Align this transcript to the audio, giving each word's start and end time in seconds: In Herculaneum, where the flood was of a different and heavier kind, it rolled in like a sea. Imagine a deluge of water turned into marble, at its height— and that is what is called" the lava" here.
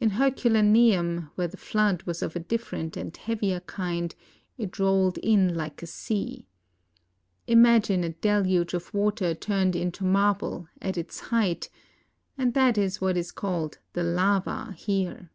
In 0.00 0.10
Herculaneum, 0.10 1.30
where 1.34 1.48
the 1.48 1.56
flood 1.56 2.02
was 2.02 2.20
of 2.20 2.36
a 2.36 2.40
different 2.40 2.94
and 2.94 3.16
heavier 3.16 3.60
kind, 3.60 4.14
it 4.58 4.78
rolled 4.78 5.16
in 5.16 5.54
like 5.54 5.82
a 5.82 5.86
sea. 5.86 6.46
Imagine 7.46 8.04
a 8.04 8.10
deluge 8.10 8.74
of 8.74 8.92
water 8.92 9.34
turned 9.34 9.74
into 9.74 10.04
marble, 10.04 10.68
at 10.82 10.98
its 10.98 11.20
height— 11.32 11.70
and 12.36 12.52
that 12.52 12.76
is 12.76 13.00
what 13.00 13.16
is 13.16 13.32
called" 13.32 13.78
the 13.94 14.02
lava" 14.02 14.72
here. 14.76 15.30